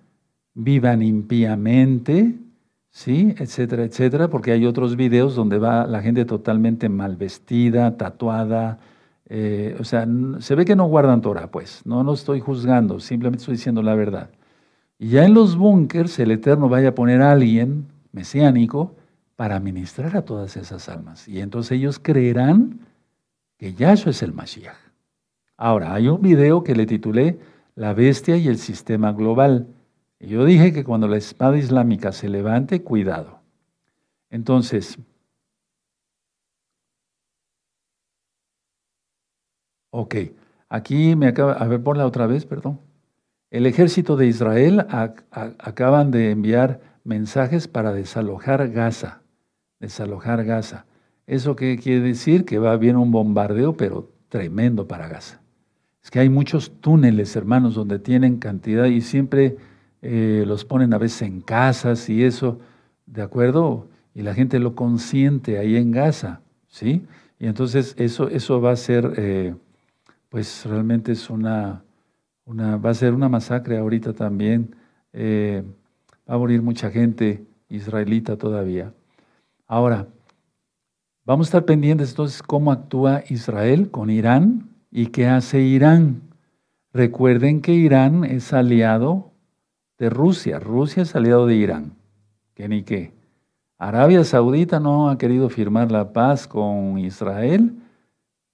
[0.54, 2.34] vivan impíamente,
[2.90, 3.34] ¿sí?
[3.38, 8.78] etcétera, etcétera, porque hay otros videos donde va la gente totalmente mal vestida, tatuada,
[9.28, 10.06] eh, o sea,
[10.40, 13.94] se ve que no guardan Torah, pues, no lo estoy juzgando, simplemente estoy diciendo la
[13.94, 14.30] verdad.
[14.98, 18.94] Y ya en los búnkers el Eterno vaya a poner a alguien mesiánico
[19.36, 21.28] para ministrar a todas esas almas.
[21.28, 22.80] Y entonces ellos creerán
[23.58, 24.76] que Yahshua es el Mashiach.
[25.56, 27.38] Ahora, hay un video que le titulé
[27.74, 29.66] La bestia y el sistema global.
[30.18, 33.40] Y yo dije que cuando la espada islámica se levante, cuidado.
[34.30, 34.98] Entonces,
[39.90, 40.14] ok,
[40.68, 42.80] aquí me acaba, a ver, ponla otra vez, perdón.
[43.50, 44.86] El ejército de Israel
[45.30, 49.22] acaban de enviar mensajes para desalojar Gaza,
[49.80, 50.84] desalojar Gaza.
[51.26, 52.44] ¿Eso qué quiere decir?
[52.44, 55.40] Que va bien un bombardeo, pero tremendo para Gaza.
[56.02, 59.56] Es que hay muchos túneles, hermanos, donde tienen cantidad y siempre
[60.00, 62.60] eh, los ponen a veces en casas y eso,
[63.06, 63.88] ¿de acuerdo?
[64.14, 67.04] Y la gente lo consiente ahí en Gaza, ¿sí?
[67.38, 69.54] Y entonces eso, eso va a ser, eh,
[70.28, 71.84] pues realmente es una,
[72.46, 74.74] va a ser una masacre ahorita también.
[75.12, 75.62] Eh,
[76.28, 78.92] va a morir mucha gente israelita todavía.
[79.66, 80.06] Ahora,
[81.24, 86.22] vamos a estar pendientes entonces cómo actúa Israel con Irán, ¿Y qué hace Irán?
[86.92, 89.32] Recuerden que Irán es aliado
[89.98, 90.58] de Rusia.
[90.58, 91.92] Rusia es aliado de Irán.
[92.54, 93.12] ¿Qué ni qué?
[93.76, 97.74] Arabia Saudita no ha querido firmar la paz con Israel,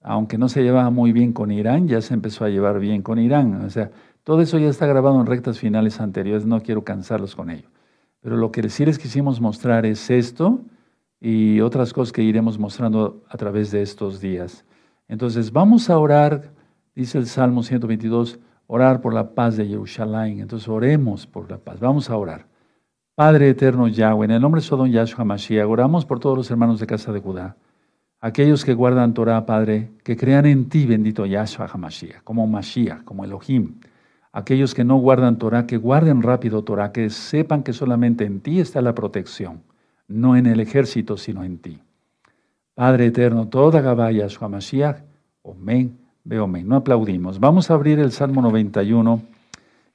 [0.07, 3.17] aunque no se llevaba muy bien con Irán, ya se empezó a llevar bien con
[3.17, 3.65] Irán.
[3.65, 3.89] O sea,
[4.23, 7.67] todo eso ya está grabado en rectas finales anteriores, no quiero cansarlos con ello.
[8.21, 10.61] Pero lo que sí les quisimos mostrar es esto
[11.19, 14.63] y otras cosas que iremos mostrando a través de estos días.
[15.07, 16.51] Entonces vamos a orar,
[16.93, 20.39] dice el Salmo 122, orar por la paz de Jerusalén.
[20.39, 21.79] Entonces oremos por la paz.
[21.79, 22.45] Vamos a orar.
[23.15, 26.79] Padre eterno Yahweh, en el nombre de Sodom Yahshua Mashiach, oramos por todos los hermanos
[26.79, 27.55] de casa de Judá,
[28.25, 33.23] aquellos que guardan Torah, Padre, que crean en ti, bendito Yahshua HaMashiach, como Mashiach, como
[33.23, 33.75] Elohim.
[34.31, 38.59] Aquellos que no guardan Torah, que guarden rápido Torah, que sepan que solamente en ti
[38.59, 39.61] está la protección,
[40.07, 41.77] no en el ejército, sino en ti.
[42.73, 45.03] Padre eterno, toda Gabaya, su Mashiach,
[45.43, 46.67] Omen, Beomen.
[46.67, 47.39] No aplaudimos.
[47.39, 49.21] Vamos a abrir el Salmo 91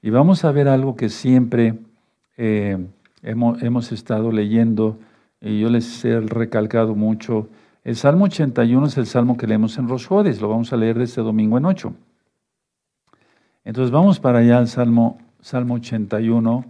[0.02, 1.80] y vamos a ver algo que siempre
[2.36, 2.78] eh,
[3.22, 5.00] hemos, estado leyendo
[5.40, 7.48] y yo les he recalcado mucho.
[7.82, 11.04] El Salmo 81 es el Salmo que leemos en Rosjodes, lo vamos a leer de
[11.04, 11.94] este domingo en 8.
[13.64, 16.64] Entonces vamos para allá al Salmo, Salmo 81,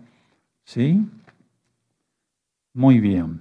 [0.65, 1.05] ¿sí?
[2.75, 3.41] Muy bien.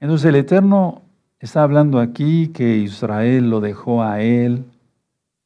[0.00, 1.02] Entonces el Eterno
[1.38, 4.64] está hablando aquí que Israel lo dejó a él,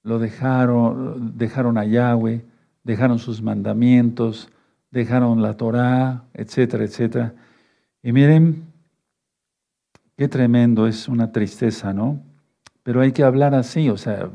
[0.02, 2.44] lo dejaron, dejaron a Yahweh,
[2.82, 4.50] dejaron sus mandamientos,
[4.90, 7.34] dejaron la Torá, etcétera, etcétera.
[8.02, 8.69] Y miren,
[10.20, 12.20] qué tremendo, es una tristeza, ¿no?
[12.82, 14.28] Pero hay que hablar así, o sea,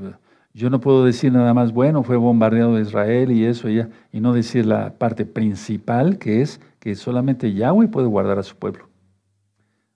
[0.51, 4.19] yo no puedo decir nada más, bueno, fue bombardeado Israel y eso y ya, y
[4.19, 8.89] no decir la parte principal que es que solamente Yahweh puede guardar a su pueblo.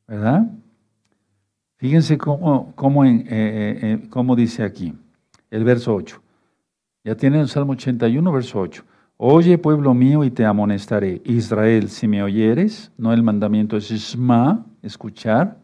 [0.07, 0.51] ¿Verdad?
[1.77, 4.93] Fíjense cómo, cómo, eh, eh, eh, dice aquí,
[5.49, 6.21] el verso 8.
[7.03, 8.83] Ya tienen el Salmo 81, verso 8.
[9.17, 11.19] Oye, pueblo mío, y te amonestaré.
[11.25, 15.57] Israel, si me oyeres, no el mandamiento es Shma, escuchar.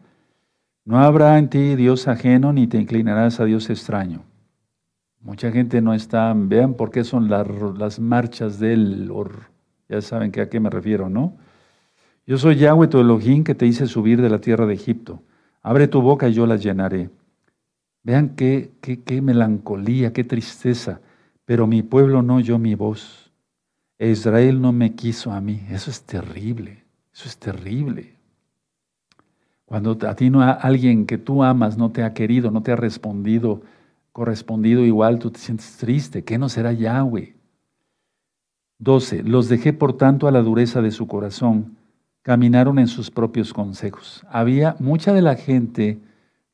[0.86, 4.22] No habrá en ti Dios ajeno, ni te inclinarás a Dios extraño.
[5.20, 9.50] Mucha gente no está, vean por qué son las, marchas del or.
[9.88, 11.36] Ya saben que a qué me refiero, ¿no?
[12.24, 15.20] Yo soy Yahweh tu Elohim que te hice subir de la tierra de Egipto.
[15.60, 17.10] Abre tu boca y yo la llenaré.
[18.04, 21.00] Vean qué, qué, qué melancolía, qué tristeza.
[21.44, 23.32] Pero mi pueblo no oyó mi voz.
[23.98, 25.66] E Israel no me quiso a mí.
[25.68, 26.84] Eso es terrible.
[27.12, 28.15] Eso es terrible.
[29.66, 32.76] Cuando a ti no alguien que tú amas no te ha querido, no te ha
[32.76, 33.62] respondido,
[34.12, 36.24] correspondido igual, tú te sientes triste.
[36.24, 37.34] ¿Qué no será Yahweh?
[38.78, 39.24] 12.
[39.24, 41.76] Los dejé por tanto a la dureza de su corazón.
[42.22, 44.24] Caminaron en sus propios consejos.
[44.30, 45.98] Había mucha de la gente,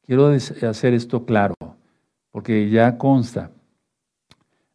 [0.06, 1.54] quiero hacer esto claro,
[2.30, 3.50] porque ya consta,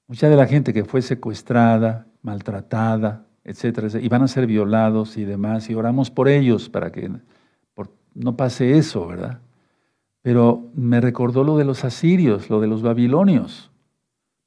[0.08, 5.26] mucha de la gente que fue secuestrada, maltratada, etcétera, y van a ser violados y
[5.26, 7.12] demás, y oramos por ellos para que
[8.18, 9.40] no pase eso, ¿verdad?
[10.22, 13.72] Pero me recordó lo de los asirios, lo de los babilonios,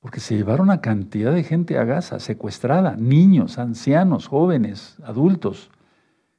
[0.01, 5.71] porque se llevaron a cantidad de gente a Gaza, secuestrada, niños, ancianos, jóvenes, adultos.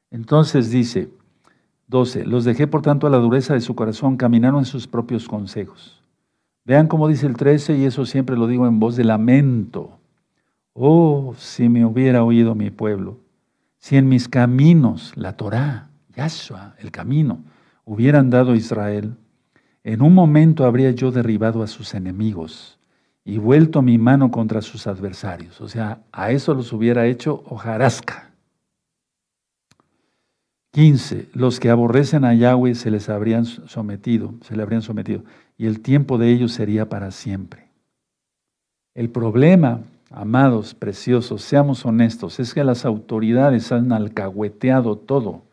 [0.09, 1.09] Entonces dice,
[1.87, 5.27] 12, los dejé por tanto a la dureza de su corazón, caminaron en sus propios
[5.27, 6.01] consejos.
[6.65, 9.99] Vean cómo dice el 13, y eso siempre lo digo en voz de lamento.
[10.73, 13.17] Oh, si me hubiera oído mi pueblo,
[13.77, 17.43] si en mis caminos, la Torá, Yahshua, el camino,
[17.85, 19.15] hubieran dado Israel,
[19.83, 22.77] en un momento habría yo derribado a sus enemigos
[23.23, 25.59] y vuelto mi mano contra sus adversarios.
[25.61, 28.31] O sea, a eso los hubiera hecho hojarasca.
[30.71, 31.29] 15.
[31.33, 35.23] Los que aborrecen a Yahweh se les habrían sometido, se le habrían sometido,
[35.57, 37.67] y el tiempo de ellos sería para siempre.
[38.93, 45.43] El problema, amados, preciosos, seamos honestos, es que las autoridades han alcahueteado todo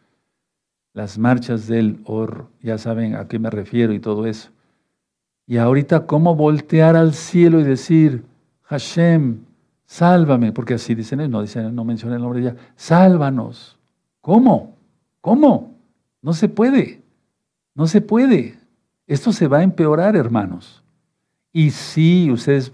[0.98, 4.50] las marchas del Or, ya saben a qué me refiero y todo eso.
[5.46, 8.24] Y ahorita, ¿cómo voltear al cielo y decir,
[8.64, 9.38] Hashem,
[9.86, 10.50] sálvame?
[10.50, 13.78] Porque así dicen, no dicen, no mencionan el nombre ya, sálvanos.
[14.20, 14.74] ¿Cómo?
[15.20, 15.72] ¿Cómo?
[16.20, 17.00] No se puede.
[17.76, 18.58] No se puede.
[19.06, 20.82] Esto se va a empeorar, hermanos.
[21.52, 22.70] Y sí, ustedes,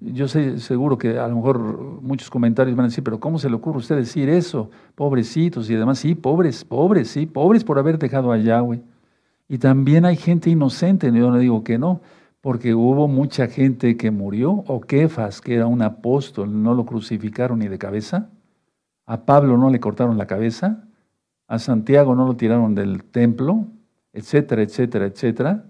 [0.00, 1.58] yo sé seguro que a lo mejor
[2.02, 4.70] muchos comentarios van a decir, pero ¿cómo se le ocurre a usted decir eso?
[4.94, 5.98] Pobrecitos y demás.
[5.98, 8.82] Sí, pobres, pobres, sí, pobres por haber dejado a Yahweh.
[9.48, 12.02] Y también hay gente inocente, yo no digo que no,
[12.42, 17.60] porque hubo mucha gente que murió, o Kefas, que era un apóstol, no lo crucificaron
[17.60, 18.30] ni de cabeza,
[19.06, 20.84] a Pablo no le cortaron la cabeza,
[21.46, 23.66] a Santiago no lo tiraron del templo,
[24.12, 25.64] etcétera, etcétera, etcétera.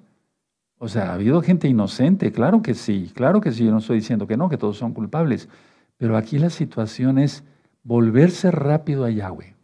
[0.78, 3.96] O sea, ha habido gente inocente, claro que sí, claro que sí, yo no estoy
[3.96, 5.48] diciendo que no, que todos son culpables,
[5.96, 7.44] pero aquí la situación es
[7.82, 9.56] volverse rápido a Yahweh.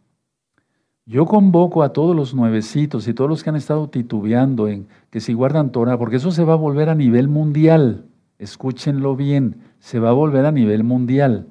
[1.05, 5.21] Yo convoco a todos los nuevecitos y todos los que han estado titubeando en que
[5.21, 8.05] si guardan Torah, porque eso se va a volver a nivel mundial.
[8.39, 11.47] Escúchenlo bien, se va a volver a nivel mundial.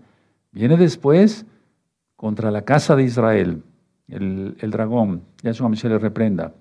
[0.51, 1.47] Viene después
[2.17, 3.63] contra la casa de Israel,
[4.09, 6.53] el, el dragón, Yahshua se le reprenda.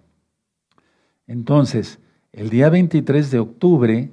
[1.26, 2.00] Entonces,
[2.34, 4.12] el día 23 de octubre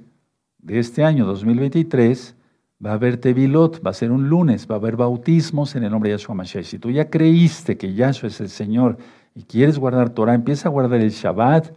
[0.59, 2.35] de este año 2023
[2.83, 5.91] va a haber Tevilot, va a ser un lunes, va a haber bautismos en el
[5.91, 6.65] nombre de Yahshua Mashiach.
[6.65, 8.97] Si tú ya creíste que Yahshua es el Señor
[9.33, 11.73] y quieres guardar Torah, empieza a guardar el Shabbat,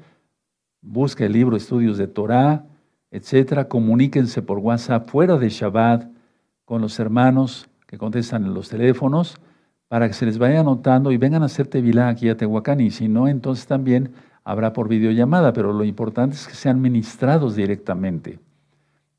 [0.83, 2.66] busca el libro Estudios de Torah,
[3.11, 3.66] etcétera.
[3.66, 6.11] Comuníquense por WhatsApp fuera de Shabbat
[6.66, 9.37] con los hermanos que contestan en los teléfonos
[9.88, 12.80] para que se les vaya anotando y vengan a hacer Tevilá aquí a Tehuacán.
[12.80, 14.12] Y si no, entonces también
[14.44, 18.38] habrá por videollamada, pero lo importante es que sean ministrados directamente.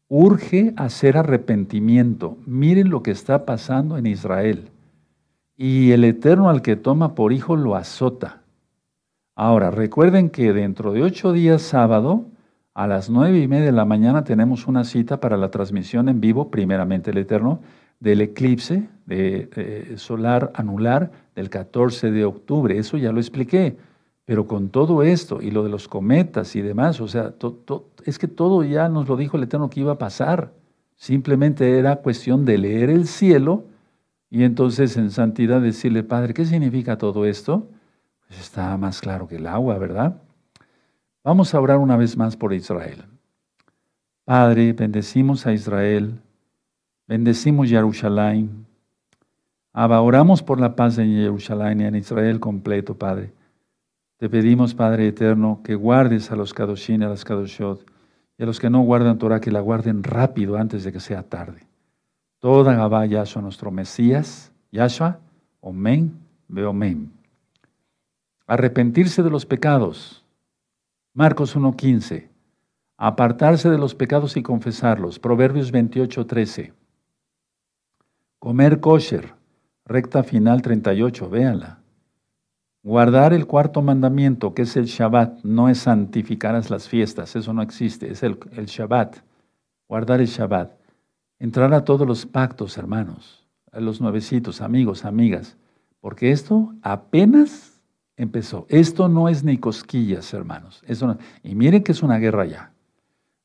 [0.08, 2.38] Urge hacer arrepentimiento.
[2.45, 4.70] Miren lo que está pasando en Israel.
[5.58, 8.41] Y el Eterno al que toma por hijo lo azota.
[9.36, 12.26] Ahora, recuerden que dentro de ocho días sábado,
[12.74, 16.22] a las nueve y media de la mañana tenemos una cita para la transmisión en
[16.22, 17.62] vivo, primeramente el Eterno,
[18.00, 22.78] del eclipse eh, solar anular del 14 de octubre.
[22.78, 23.78] Eso ya lo expliqué.
[24.26, 27.36] Pero con todo esto y lo de los cometas y demás, o sea,
[28.06, 30.52] es que todo ya nos lo dijo el Eterno que iba a pasar.
[30.96, 33.66] Simplemente era cuestión de leer el cielo
[34.30, 37.70] Y entonces en santidad decirle, Padre, ¿qué significa todo esto?
[38.28, 40.22] Pues está más claro que el agua, ¿verdad?
[41.24, 43.06] Vamos a orar una vez más por Israel.
[44.26, 46.20] Padre, bendecimos a Israel,
[47.08, 48.66] bendecimos Jerusalén.
[49.72, 53.32] Abba, oramos por la paz en Jerusalén y en Israel completo, Padre.
[54.18, 57.86] Te pedimos, Padre eterno, que guardes a los Kadoshin a las Kadoshot,
[58.38, 61.24] y a los que no guardan Torah, que la guarden rápido antes de que sea
[61.24, 61.68] tarde.
[62.39, 65.20] Toda Gabá Yahshua, nuestro Mesías, Yahshua,
[65.59, 67.11] Omen, Beomen.
[68.47, 70.24] Arrepentirse de los pecados.
[71.13, 72.30] Marcos 1.15.
[72.97, 75.18] Apartarse de los pecados y confesarlos.
[75.18, 76.72] Proverbios 28.13.
[78.39, 79.34] Comer kosher.
[79.86, 81.80] Recta final 38, véanla.
[82.86, 87.64] Guardar el cuarto mandamiento, que es el Shabbat, no es santificar las fiestas, eso no
[87.64, 89.16] existe, es el, Shabbat.
[89.90, 90.72] Guardar el Shabbat.
[91.40, 95.58] Entrar a todos los pactos, hermanos, a los nuevecitos, amigos, amigas,
[96.00, 97.82] porque esto apenas
[98.18, 98.68] empezó.
[98.70, 100.84] Esto no es ni cosquillas, hermanos.
[101.42, 102.72] y miren que es una guerra ya.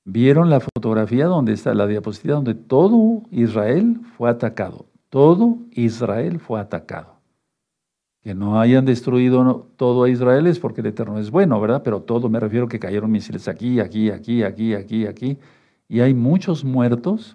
[0.05, 4.85] Vieron la fotografía donde está la diapositiva donde todo Israel fue atacado.
[5.09, 7.20] Todo Israel fue atacado
[8.23, 11.83] que no hayan destruido todo a Israel es porque el Eterno es bueno, ¿verdad?
[11.83, 15.39] Pero todo, me refiero que cayeron misiles aquí, aquí, aquí, aquí, aquí, aquí.
[15.89, 17.35] Y hay muchos muertos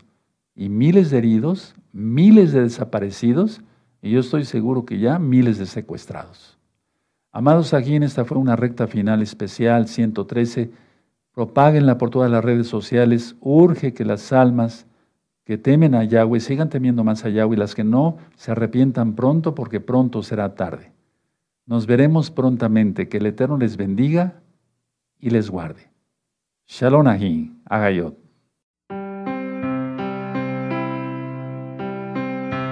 [0.56, 3.62] y miles de heridos, miles de desaparecidos,
[4.02, 6.58] y yo estoy seguro que ya miles de secuestrados.
[7.32, 10.70] Amados, aquí en esta fue una recta final especial, 113.
[11.34, 13.36] Propáguenla por todas las redes sociales.
[13.42, 14.86] Urge que las almas
[15.46, 19.56] que temen a Yahweh sigan temiendo más a Yahweh, las que no se arrepientan pronto
[19.56, 20.92] porque pronto será tarde.
[21.68, 23.08] Nos veremos prontamente.
[23.08, 24.42] Que el Eterno les bendiga
[25.20, 25.90] y les guarde.
[26.68, 28.25] Shalom Ahi, Agayot.